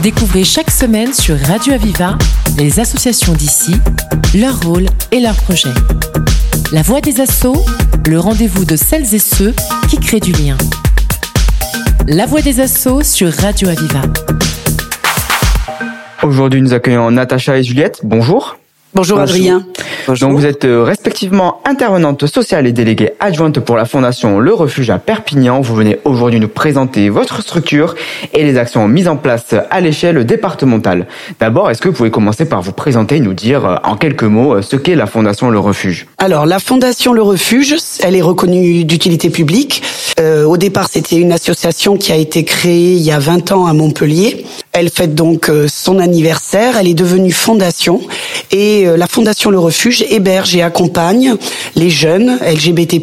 [0.00, 2.16] Découvrez chaque semaine sur Radio Aviva
[2.58, 3.74] les associations d'ici,
[4.34, 5.68] leur rôle et leurs projets.
[6.72, 7.64] La voix des assauts,
[8.08, 9.54] le rendez-vous de celles et ceux
[9.88, 10.56] qui créent du lien.
[12.08, 14.02] La voix des assauts sur Radio Aviva.
[16.22, 18.00] Aujourd'hui, nous accueillons Natacha et Juliette.
[18.02, 18.56] Bonjour.
[18.94, 19.64] Bonjour, Adrien.
[20.20, 24.90] Donc vous êtes euh, respectivement intervenante sociale et déléguée adjointe pour la fondation Le Refuge
[24.90, 25.60] à Perpignan.
[25.60, 27.94] Vous venez aujourd'hui nous présenter votre structure
[28.34, 31.06] et les actions mises en place à l'échelle départementale.
[31.40, 34.24] D'abord, est-ce que vous pouvez commencer par vous présenter et nous dire euh, en quelques
[34.24, 36.06] mots euh, ce qu'est la fondation Le Refuge?
[36.18, 39.82] Alors la fondation Le Refuge, elle est reconnue d'utilité publique.
[40.20, 43.72] au départ, c'était une association qui a été créée il y a 20 ans à
[43.72, 44.44] Montpellier.
[44.72, 46.76] Elle fête donc son anniversaire.
[46.78, 48.00] Elle est devenue fondation
[48.50, 51.34] et la fondation Le Refuge héberge et accompagne
[51.76, 53.00] les jeunes LGBT+,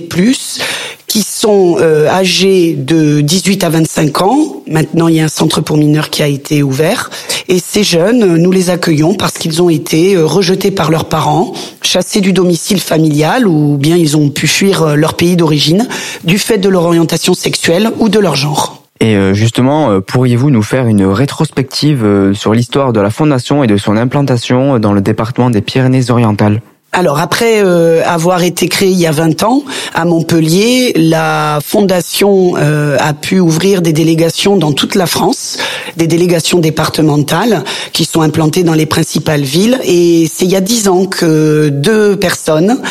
[1.09, 4.63] qui sont euh, âgés de 18 à 25 ans.
[4.67, 7.09] Maintenant, il y a un centre pour mineurs qui a été ouvert.
[7.47, 11.53] Et ces jeunes, nous les accueillons parce qu'ils ont été euh, rejetés par leurs parents,
[11.81, 15.87] chassés du domicile familial ou bien ils ont pu fuir euh, leur pays d'origine
[16.23, 18.88] du fait de leur orientation sexuelle ou de leur genre.
[18.99, 23.95] Et justement, pourriez-vous nous faire une rétrospective sur l'histoire de la fondation et de son
[23.95, 26.61] implantation dans le département des Pyrénées-Orientales?
[26.91, 32.55] Alors après euh, avoir été créée il y a 20 ans à Montpellier, la fondation
[32.57, 35.59] euh, a pu ouvrir des délégations dans toute la France,
[35.97, 39.79] des délégations départementales qui sont implantées dans les principales villes.
[39.83, 42.81] Et c'est il y a 10 ans que deux personnes,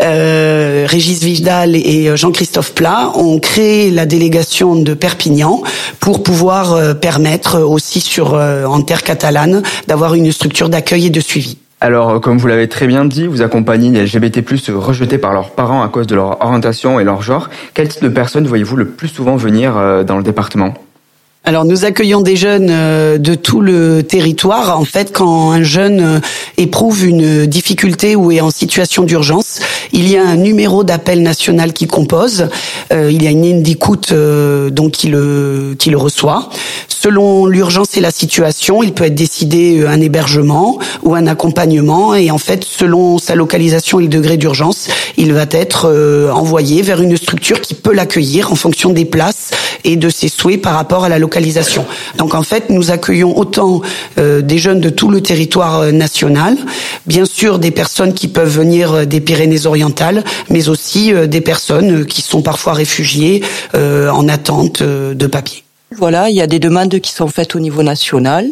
[0.00, 5.62] euh, Régis Vidal et Jean-Christophe Plat, ont créé la délégation de Perpignan
[6.00, 11.58] pour pouvoir permettre aussi sur en terre catalane d'avoir une structure d'accueil et de suivi.
[11.80, 14.42] Alors, euh, comme vous l'avez très bien dit, vous accompagnez les LGBT+,
[14.74, 17.50] rejetés par leurs parents à cause de leur orientation et leur genre.
[17.74, 20.74] Quel type de personnes voyez-vous le plus souvent venir euh, dans le département?
[21.44, 24.78] Alors nous accueillons des jeunes euh, de tout le territoire.
[24.78, 26.20] En fait, quand un jeune euh,
[26.58, 29.60] éprouve une difficulté ou est en situation d'urgence,
[29.92, 32.48] il y a un numéro d'appel national qui compose.
[32.92, 36.50] Euh, il y a une ligne d'écoute donc qui le qui le reçoit.
[36.88, 42.14] Selon l'urgence et la situation, il peut être décidé un hébergement ou un accompagnement.
[42.14, 47.00] Et en fait, selon sa localisation et le degré d'urgence, il va être envoyé vers
[47.00, 49.52] une structure qui peut l'accueillir en fonction des places
[49.84, 51.86] et de ses souhaits par rapport à la localisation.
[52.16, 53.80] Donc en fait, nous accueillons autant
[54.18, 56.56] euh, des jeunes de tout le territoire euh, national,
[57.06, 62.22] bien sûr des personnes qui peuvent venir euh, des Pyrénées-Orientales, mais aussi des personnes qui
[62.22, 63.42] sont parfois réfugiées
[63.74, 65.64] en attente de papier.
[65.96, 68.46] Voilà, il y a des demandes qui sont faites au niveau national.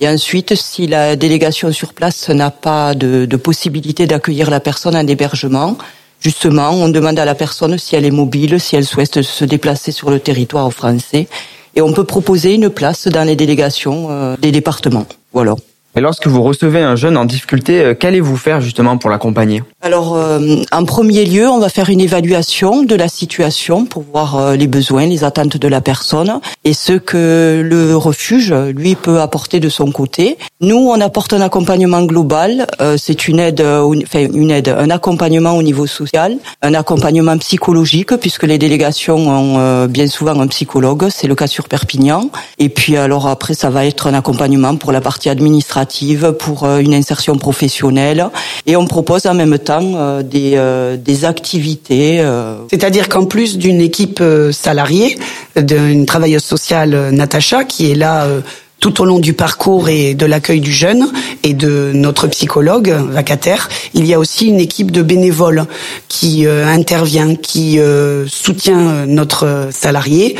[0.00, 4.96] Et ensuite, si la délégation sur place n'a pas de, de possibilité d'accueillir la personne
[4.96, 5.78] en hébergement,
[6.24, 9.92] Justement, on demande à la personne si elle est mobile, si elle souhaite se déplacer
[9.92, 11.28] sur le territoire français.
[11.76, 15.06] Et on peut proposer une place dans les délégations euh, des départements.
[15.34, 15.54] Voilà.
[15.96, 19.62] Et lorsque vous recevez un jeune en difficulté, euh, qu'allez-vous faire justement pour l'accompagner?
[19.80, 24.36] Alors, euh, en premier lieu, on va faire une évaluation de la situation pour voir
[24.36, 29.20] euh, les besoins, les attentes de la personne et ce que le refuge, lui, peut
[29.20, 30.36] apporter de son côté.
[30.60, 32.66] Nous, on apporte un accompagnement global.
[32.96, 38.44] C'est une aide, enfin une aide, un accompagnement au niveau social, un accompagnement psychologique puisque
[38.44, 41.08] les délégations ont bien souvent un psychologue.
[41.10, 42.30] C'est le cas sur Perpignan.
[42.58, 45.83] Et puis alors après, ça va être un accompagnement pour la partie administrative
[46.38, 48.28] pour euh, une insertion professionnelle
[48.66, 52.24] et on propose en même temps euh, des, euh, des activités.
[52.70, 55.18] C'est-à-dire qu'en plus d'une équipe salariée,
[55.56, 58.26] d'une travailleuse sociale Natacha qui est là
[58.80, 61.10] tout au long du parcours et de l'accueil du jeune
[61.42, 65.66] et de notre psychologue vacataire, il y a aussi une équipe de bénévoles
[66.08, 70.36] qui euh, intervient, qui euh, soutient euh, notre salarié,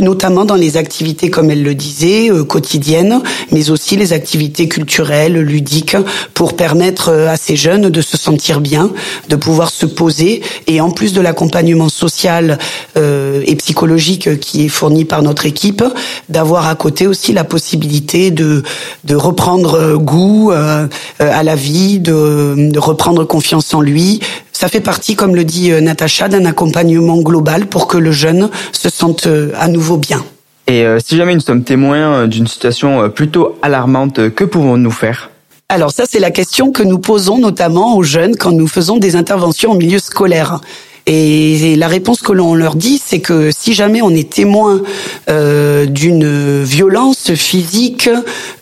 [0.00, 3.20] notamment dans les activités, comme elle le disait, quotidiennes,
[3.52, 5.96] mais aussi les activités culturelles, ludiques,
[6.34, 8.90] pour permettre à ces jeunes de se sentir bien,
[9.28, 12.58] de pouvoir se poser, et en plus de l'accompagnement social
[12.96, 15.84] et psychologique qui est fourni par notre équipe,
[16.28, 18.62] d'avoir à côté aussi la possibilité de,
[19.04, 20.86] de reprendre euh, goût euh,
[21.20, 24.20] euh, à la vie, de, reprendre confiance en lui.
[24.52, 28.88] Ça fait partie, comme le dit Natacha, d'un accompagnement global pour que le jeune se
[28.88, 30.24] sente à nouveau bien.
[30.66, 35.30] Et si jamais nous sommes témoins d'une situation plutôt alarmante, que pouvons-nous faire?
[35.68, 39.16] Alors ça, c'est la question que nous posons notamment aux jeunes quand nous faisons des
[39.16, 40.60] interventions en milieu scolaire.
[41.08, 44.82] Et, la réponse que l'on leur dit, c'est que si jamais on est témoin
[45.30, 48.10] euh, d'une violence physique,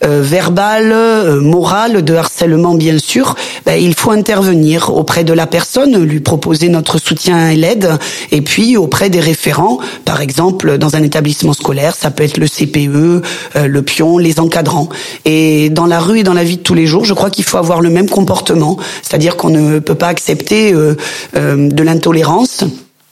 [0.03, 3.35] euh, verbale, euh, morale, de harcèlement bien sûr,
[3.65, 7.89] ben, il faut intervenir auprès de la personne, lui proposer notre soutien et l'aide,
[8.31, 12.47] et puis auprès des référents, par exemple dans un établissement scolaire, ça peut être le
[12.47, 12.87] CPE,
[13.55, 14.89] euh, le pion, les encadrants.
[15.25, 17.43] Et dans la rue et dans la vie de tous les jours, je crois qu'il
[17.43, 20.95] faut avoir le même comportement, c'est-à-dire qu'on ne peut pas accepter euh,
[21.33, 22.36] de l'intolérance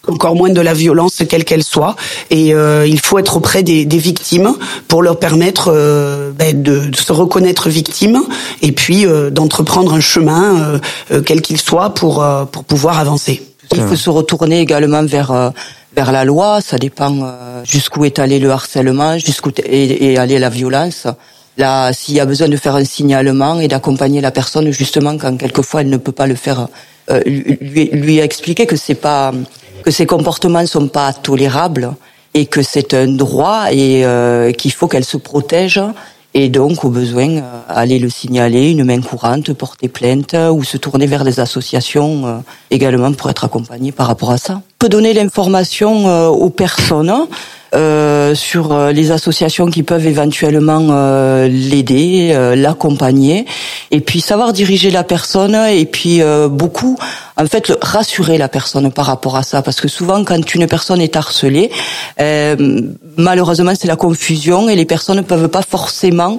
[0.07, 1.95] encore moins de la violence quelle qu'elle soit
[2.29, 4.55] et il faut être auprès des, victimes
[4.87, 5.71] pour leur permettre
[6.37, 8.21] ben, de, se reconnaître victimes
[8.61, 10.79] et puis d'entreprendre un chemin
[11.25, 13.41] quel qu'il soit pour pour pouvoir avancer.
[13.73, 15.51] Il faut se retourner également vers
[15.95, 16.59] vers la loi.
[16.61, 21.07] Ça dépend euh, jusqu'où est allé le harcèlement, jusqu'où est, allée la violence.
[21.57, 25.37] Là, s'il y a besoin de faire un signalement et d'accompagner la personne justement quand
[25.37, 26.67] quelquefois elle ne peut pas le faire,
[27.09, 29.31] euh, lui, lui expliquer que c'est pas
[29.83, 31.93] que ces comportements sont pas tolérables
[32.33, 35.79] et que c'est un droit et euh, qu'il faut qu'elle se protège
[36.35, 40.65] et donc au besoin euh, aller le signaler, une main courante, porter plainte euh, ou
[40.65, 42.37] se tourner vers des associations euh,
[42.69, 44.55] également pour être accompagné par rapport à ça.
[44.55, 47.25] On peut donner l'information aux personnes euh,
[48.35, 53.45] sur euh, les associations qui peuvent éventuellement euh, l'aider, l'accompagner,
[53.91, 56.97] et puis savoir diriger la personne, et puis beaucoup,
[57.37, 61.01] en fait, rassurer la personne par rapport à ça, parce que souvent, quand une personne
[61.01, 61.71] est harcelée,
[63.17, 66.37] malheureusement, c'est la confusion, et les personnes ne peuvent pas forcément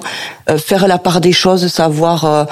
[0.57, 2.47] faire la part des choses, savoir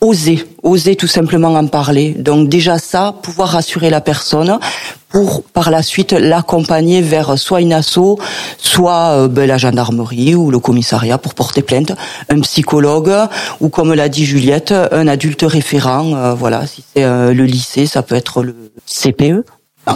[0.00, 2.14] oser, oser tout simplement en parler.
[2.18, 4.58] Donc déjà ça, pouvoir rassurer la personne,
[5.16, 8.18] pour par la suite l'accompagner vers soit une asso,
[8.58, 11.92] soit euh, ben, la gendarmerie ou le commissariat pour porter plainte,
[12.28, 13.10] un psychologue
[13.62, 16.14] ou comme l'a dit Juliette, un adulte référent.
[16.14, 19.46] Euh, voilà, si c'est euh, le lycée, ça peut être le CPE.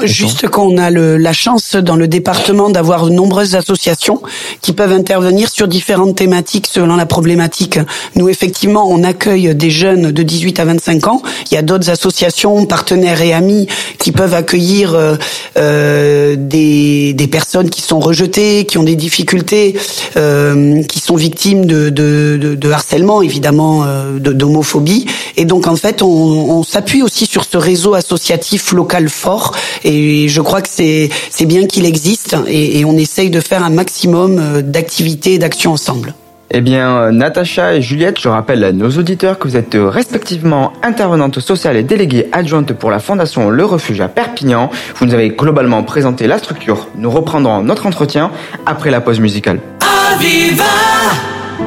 [0.04, 4.22] Juste qu'on a le, la chance dans le département d'avoir de nombreuses associations
[4.62, 7.80] qui peuvent intervenir sur différentes thématiques selon la problématique.
[8.14, 11.22] Nous, effectivement, on accueille des jeunes de 18 à 25 ans.
[11.50, 13.66] Il y a d'autres associations, partenaires et amis
[13.98, 15.16] qui peuvent accueillir euh,
[15.56, 19.76] euh des, des, personnes qui sont rejetées, qui ont des difficultés,
[20.16, 25.06] euh, qui sont victimes de, de, de, de harcèlement, évidemment, euh, d'homophobie.
[25.36, 29.52] Et donc, en fait, on, on s'appuie aussi sur ce réseau associatif local fort
[29.84, 33.62] et je crois que c'est c'est bien qu'il existe et, et on essaye de faire
[33.64, 36.14] un maximum euh, d'activités et d'actions ensemble.
[36.52, 39.88] Eh bien, euh, Natacha et Juliette, je rappelle à nos auditeurs que vous êtes euh,
[39.88, 44.68] respectivement intervenantes sociales et déléguées adjointes pour la Fondation Le Refuge à Perpignan.
[44.96, 46.88] Vous nous avez globalement présenté la structure.
[46.96, 48.32] Nous reprendrons notre entretien
[48.66, 49.60] après la pause musicale.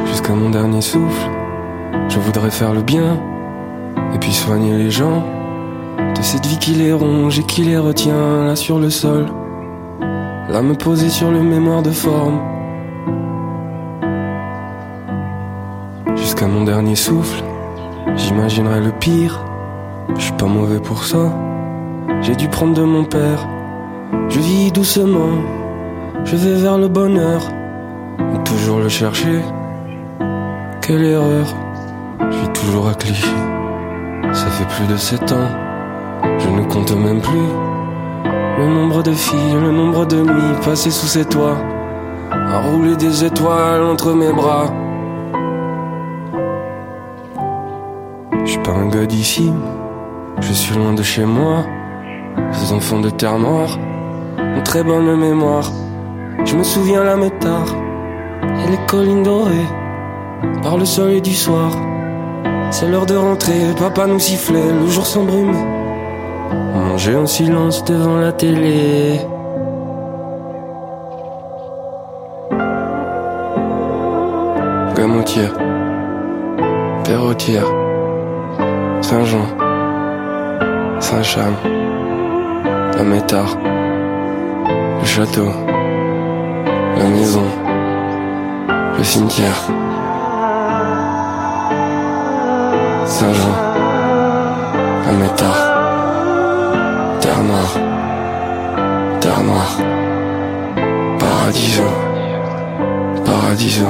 [0.06, 1.30] Jusqu'à mon dernier souffle,
[2.10, 3.22] je voudrais faire le bien
[4.14, 5.24] et puis soigner les gens
[6.16, 9.26] de cette vie qui les ronge et qui les retient là sur le sol.
[10.50, 12.40] Là me poser sur le mémoire de forme.
[16.16, 17.44] Jusqu'à mon dernier souffle,
[18.16, 19.44] j'imaginerai le pire.
[20.16, 21.34] Je suis pas mauvais pour ça.
[22.22, 23.48] J'ai dû prendre de mon père.
[24.30, 25.42] Je vis doucement,
[26.24, 27.42] je vais vers le bonheur.
[28.46, 29.40] toujours le chercher.
[30.82, 31.48] Quelle erreur,
[32.20, 33.36] je vis toujours à cliché.
[34.34, 35.63] Ça fait plus de sept ans
[36.40, 37.50] je ne compte même plus
[38.58, 41.58] le nombre de filles, le nombre de nuits passées sous ses toits,
[42.32, 44.72] à rouler des étoiles entre mes bras.
[48.46, 49.52] Je suis pas un gars d'ici,
[50.40, 51.66] je suis loin de chez moi.
[52.52, 53.78] Ces enfants de terre noire
[54.40, 55.72] ont très bonne mémoire.
[56.46, 57.68] Je me souviens la métard
[58.44, 59.68] et les collines dorées
[60.62, 61.72] par le soleil du soir.
[62.72, 65.83] C'est l'heure de rentrer, papa nous sifflait, le jour s'embrume.
[66.54, 69.20] Manger en silence devant la télé.
[74.96, 75.54] Gamotière,
[77.04, 77.66] Perrotière,
[79.02, 79.48] Saint-Jean,
[81.00, 81.54] Saint-Cham,
[82.98, 83.58] la Métard,
[85.00, 85.50] le château,
[86.98, 87.44] la maison,
[88.98, 89.60] le cimetière,
[93.06, 93.56] Saint-Jean,
[95.06, 95.73] la Métard.
[97.24, 97.80] Terre noire,
[99.22, 99.78] terre noire,
[101.18, 101.84] paradiso,
[103.24, 103.86] paradiso.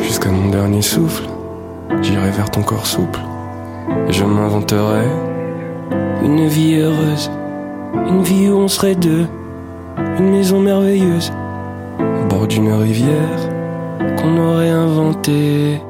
[0.00, 1.24] Jusqu'à mon dernier souffle,
[2.00, 3.18] j'irai vers ton corps souple.
[4.06, 5.06] Et je m'inventerai
[6.22, 7.32] une vie heureuse,
[8.08, 9.26] une vie où on serait deux,
[10.20, 11.32] une maison merveilleuse,
[11.98, 13.40] au bord d'une rivière
[14.22, 15.80] qu'on aurait inventée.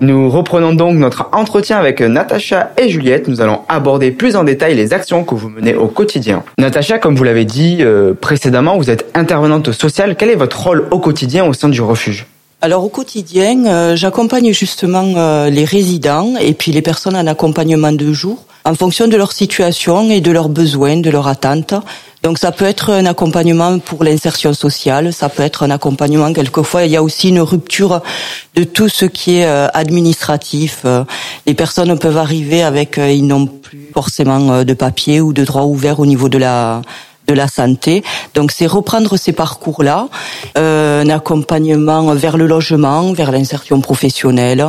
[0.00, 3.28] Nous reprenons donc notre entretien avec Natacha et Juliette.
[3.28, 6.42] Nous allons aborder plus en détail les actions que vous menez au quotidien.
[6.58, 10.16] Natacha, comme vous l'avez dit euh, précédemment, vous êtes intervenante sociale.
[10.16, 12.26] Quel est votre rôle au quotidien au sein du refuge?
[12.60, 17.92] Alors au quotidien, euh, j'accompagne justement euh, les résidents et puis les personnes en accompagnement
[17.92, 21.74] de jour en fonction de leur situation et de leurs besoins, de leurs attentes.
[22.22, 26.84] Donc ça peut être un accompagnement pour l'insertion sociale, ça peut être un accompagnement quelquefois
[26.84, 28.00] il y a aussi une rupture
[28.54, 30.86] de tout ce qui est euh, administratif.
[31.46, 36.00] Les personnes peuvent arriver avec ils n'ont plus forcément de papier ou de droit ouvert
[36.00, 36.80] au niveau de la
[37.26, 38.02] de la santé.
[38.34, 40.08] Donc c'est reprendre ces parcours-là,
[40.58, 44.66] euh, un accompagnement vers le logement, vers l'insertion professionnelle,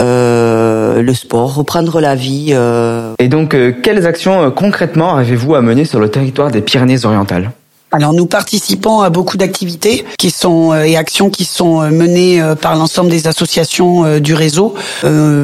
[0.00, 2.48] euh, le sport, reprendre la vie.
[2.52, 3.14] Euh.
[3.18, 7.50] Et donc quelles actions concrètement avez-vous à mener sur le territoire des Pyrénées-Orientales?
[7.94, 12.40] Alors nous participons à beaucoup d'activités qui sont euh, et actions qui sont euh, menées
[12.40, 14.74] euh, par l'ensemble des associations du réseau.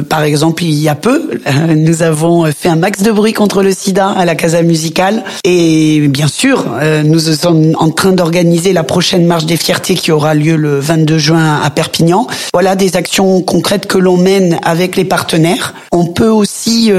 [0.09, 1.29] par exemple, il y a peu,
[1.75, 6.07] nous avons fait un max de bruit contre le sida à la Casa Musicale et
[6.07, 6.65] bien sûr,
[7.03, 11.17] nous sommes en train d'organiser la prochaine marche des fiertés qui aura lieu le 22
[11.17, 12.27] juin à Perpignan.
[12.53, 15.75] Voilà des actions concrètes que l'on mène avec les partenaires.
[15.91, 16.91] On peut aussi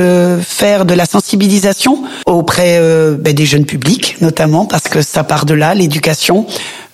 [0.43, 2.81] faire de la sensibilisation auprès
[3.19, 6.47] ben, des jeunes publics notamment parce que ça part de là, l'éducation,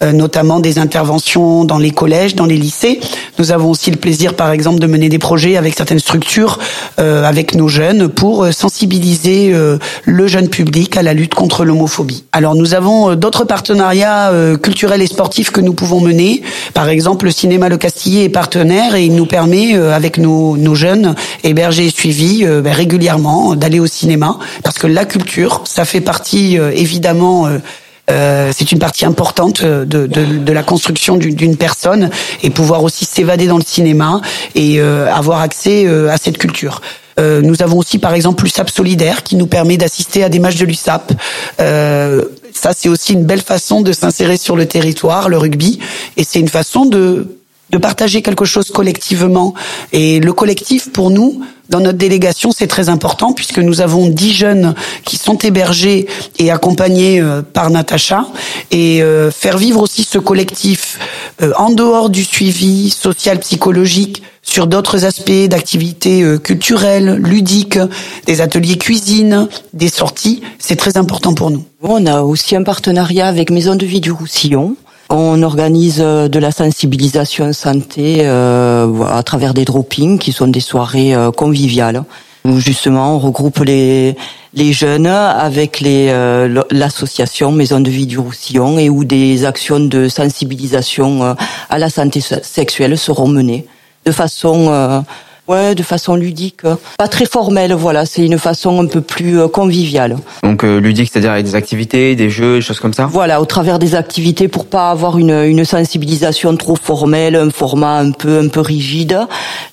[0.02, 3.00] euh, notamment des interventions dans les collèges, dans les lycées.
[3.38, 6.58] Nous avons aussi le plaisir, par exemple, de mener des projets avec certaines structures,
[7.00, 9.54] euh, avec nos jeunes, pour euh, sensibiliser
[10.04, 12.24] le jeune public à la lutte contre l'homophobie.
[12.32, 14.30] Alors nous avons d'autres partenariats
[14.62, 16.42] culturels et sportifs que nous pouvons mener.
[16.74, 20.74] Par exemple, le cinéma Le Castillet est partenaire et il nous permet, avec nos, nos
[20.74, 26.00] jeunes hébergés et suivis ben, régulièrement, d'aller au cinéma, parce que la culture, ça fait
[26.00, 27.48] partie évidemment
[28.10, 32.10] euh, c'est une partie importante de, de, de la construction d'une personne
[32.42, 34.20] et pouvoir aussi s'évader dans le cinéma
[34.54, 36.80] et euh, avoir accès euh, à cette culture.
[37.18, 40.56] Euh, nous avons aussi par exemple l'USAP solidaire qui nous permet d'assister à des matchs
[40.56, 41.12] de l'USAP.
[41.58, 45.78] ça c'est aussi une belle façon de s'insérer sur le territoire, le rugby,
[46.16, 47.36] et c'est une façon de
[47.70, 49.54] de partager quelque chose collectivement.
[49.92, 54.32] Et le collectif, pour nous, dans notre délégation, c'est très important puisque nous avons dix
[54.32, 56.06] jeunes qui sont hébergés
[56.38, 58.26] et accompagnés euh, par Natacha
[58.70, 60.98] et euh, faire vivre aussi ce collectif
[61.42, 67.80] euh, en dehors du suivi social psychologique sur d'autres aspects d'activités culturelles, ludiques,
[68.26, 71.64] des ateliers cuisine, des sorties, c'est très important pour nous.
[71.82, 74.76] On a aussi un partenariat avec Maison de vie du Roussillon
[75.08, 80.60] on organise euh, de la sensibilisation santé euh, à travers des droppings qui sont des
[80.60, 82.02] soirées euh, conviviales.
[82.44, 84.16] Où justement on regroupe les
[84.54, 86.12] les jeunes avec les
[86.70, 91.36] l'association Maison de vie du Roussillon et où des actions de sensibilisation
[91.68, 93.66] à la santé sexuelle seront menées.
[94.04, 95.02] De façon
[95.48, 96.62] Ouais, de façon ludique,
[96.98, 97.72] pas très formelle.
[97.72, 100.16] Voilà, c'est une façon un peu plus euh, conviviale.
[100.42, 103.06] Donc euh, ludique, c'est-à-dire avec des activités, des jeux, des choses comme ça?
[103.06, 107.98] Voilà, au travers des activités pour pas avoir une, une sensibilisation trop formelle, un format
[107.98, 109.20] un peu un peu rigide.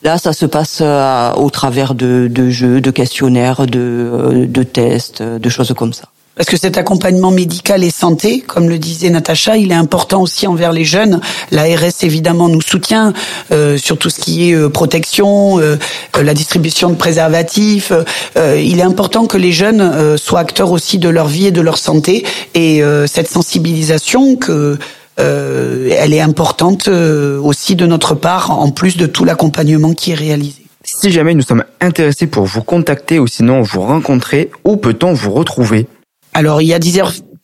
[0.04, 5.24] Là, ça se passe euh, au travers de, de jeux, de questionnaires, de, de tests,
[5.24, 6.06] de choses comme ça.
[6.36, 10.48] Parce que cet accompagnement médical et santé, comme le disait Natacha, il est important aussi
[10.48, 11.22] envers les jeunes.
[11.52, 13.14] L'ARS évidemment nous soutient
[13.52, 15.78] euh, sur tout ce qui est euh, protection, euh,
[16.20, 17.92] la distribution de préservatifs.
[18.36, 21.78] il est important que les jeunes soient acteurs aussi de leur vie et de leur
[21.78, 22.26] santé.
[22.54, 24.78] Et cette sensibilisation que
[25.18, 30.64] elle est importante aussi de notre part, en plus de tout l'accompagnement qui est réalisé.
[30.84, 35.32] Si jamais nous sommes intéressés pour vous contacter ou sinon vous rencontrer, où peut-on vous
[35.32, 35.88] retrouver?
[36.34, 36.80] Alors il y a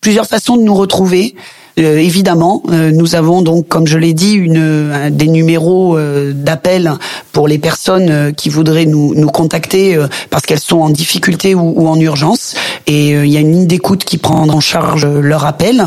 [0.01, 1.35] plusieurs façons de nous retrouver.
[1.79, 6.91] Euh, évidemment, euh, nous avons donc, comme je l'ai dit, une, des numéros euh, d'appel
[7.31, 9.97] pour les personnes qui voudraient nous, nous contacter
[10.29, 12.55] parce qu'elles sont en difficulté ou, en urgence.
[12.87, 15.85] Et il y a une ligne d'écoute qui prend en charge leur appel.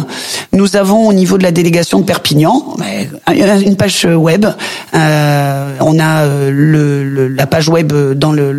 [0.53, 2.77] Nous avons au niveau de la délégation de Perpignan
[3.35, 4.47] une page web.
[4.95, 7.93] on a la page web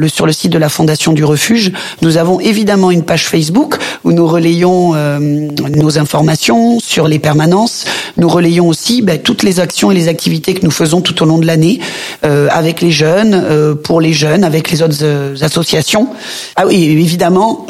[0.07, 1.71] sur le site de la Fondation du Refuge.
[2.01, 7.85] Nous avons évidemment une page Facebook où nous relayons nos informations sur les permanences.
[8.17, 11.25] Nous relayons aussi ben, toutes les actions et les activités que nous faisons tout au
[11.25, 11.79] long de l'année
[12.23, 16.09] euh, avec les jeunes, euh, pour les jeunes, avec les autres euh, associations.
[16.55, 17.65] Ah oui, évidemment,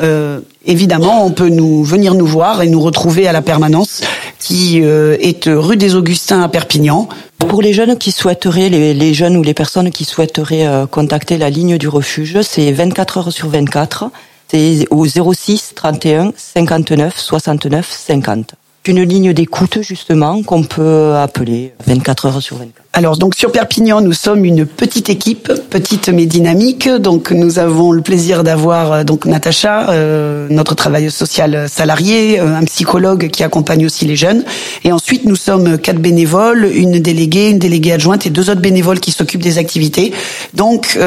[0.65, 4.01] évidemment, on peut nous venir nous voir et nous retrouver à la permanence
[4.39, 7.07] qui est rue des Augustins à Perpignan.
[7.37, 11.49] Pour les jeunes qui souhaiteraient, les, les jeunes ou les personnes qui souhaiteraient contacter la
[11.49, 14.09] ligne du refuge, c'est 24 heures sur 24.
[14.49, 18.55] C'est au 06 31 59 69 50.
[18.87, 22.83] Une ligne d'écoute justement qu'on peut appeler 24 heures sur 24.
[22.95, 26.87] Alors donc sur Perpignan, nous sommes une petite équipe, petite mais dynamique.
[26.87, 32.55] Donc nous avons le plaisir d'avoir euh, donc Natacha, euh, notre travailleuse sociale salariée, euh,
[32.55, 34.43] un psychologue qui accompagne aussi les jeunes.
[34.83, 38.99] Et ensuite nous sommes quatre bénévoles, une déléguée, une déléguée adjointe et deux autres bénévoles
[38.99, 40.13] qui s'occupent des activités.
[40.53, 40.99] Donc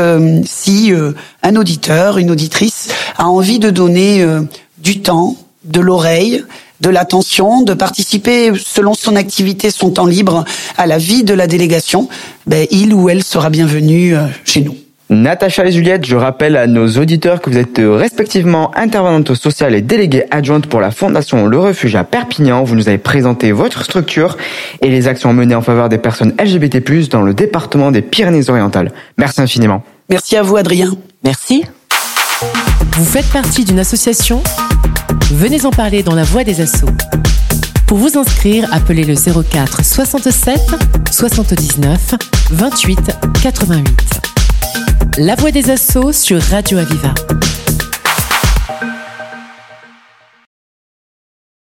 [0.44, 0.92] si
[1.42, 4.26] un auditeur, une auditrice a envie de donner
[4.78, 6.44] du temps, de l'oreille,
[6.80, 10.44] de l'attention, de participer selon son activité, son temps libre
[10.76, 12.08] à la vie de la délégation,
[12.46, 14.76] ben, il ou elle sera bienvenu euh, chez nous.
[15.08, 19.76] Natacha et Juliette, je rappelle à nos auditeurs que vous êtes euh, respectivement intervenante sociale
[19.76, 22.64] et déléguée adjointe pour la Fondation Le Refuge à Perpignan.
[22.64, 24.36] Vous nous avez présenté votre structure
[24.82, 28.90] et les actions menées en faveur des personnes LGBT+, dans le département des Pyrénées-Orientales.
[29.16, 29.84] Merci infiniment.
[30.08, 30.96] Merci à vous, Adrien.
[31.22, 31.64] Merci.
[32.96, 34.42] Vous faites partie d'une association
[35.32, 36.90] Venez en parler dans la voix des assauts.
[37.86, 40.60] Pour vous inscrire, appelez le 04 67
[41.10, 42.14] 79
[42.50, 42.98] 28
[43.42, 44.20] 88.
[45.18, 47.14] La voix des assauts sur Radio Aviva.